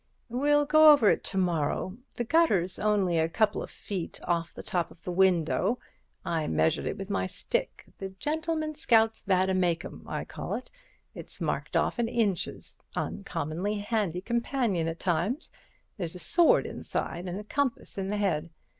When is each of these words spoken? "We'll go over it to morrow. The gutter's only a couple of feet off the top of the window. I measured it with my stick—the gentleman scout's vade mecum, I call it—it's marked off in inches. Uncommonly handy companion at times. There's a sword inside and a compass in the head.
"We'll 0.29 0.65
go 0.65 0.91
over 0.91 1.11
it 1.11 1.23
to 1.25 1.37
morrow. 1.37 1.95
The 2.15 2.23
gutter's 2.23 2.79
only 2.79 3.19
a 3.19 3.29
couple 3.29 3.61
of 3.61 3.69
feet 3.69 4.19
off 4.23 4.51
the 4.51 4.63
top 4.63 4.89
of 4.89 5.03
the 5.03 5.11
window. 5.11 5.77
I 6.25 6.47
measured 6.47 6.87
it 6.87 6.97
with 6.97 7.11
my 7.11 7.27
stick—the 7.27 8.09
gentleman 8.17 8.73
scout's 8.73 9.21
vade 9.21 9.55
mecum, 9.55 10.07
I 10.07 10.25
call 10.25 10.55
it—it's 10.55 11.39
marked 11.39 11.77
off 11.77 11.99
in 11.99 12.07
inches. 12.07 12.79
Uncommonly 12.95 13.75
handy 13.77 14.21
companion 14.21 14.87
at 14.87 14.97
times. 14.97 15.51
There's 15.97 16.15
a 16.15 16.17
sword 16.17 16.65
inside 16.65 17.27
and 17.27 17.39
a 17.39 17.43
compass 17.43 17.95
in 17.99 18.07
the 18.07 18.17
head. 18.17 18.49